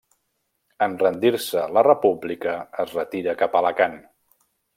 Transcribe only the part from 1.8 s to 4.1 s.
República es retira cap a Alacant.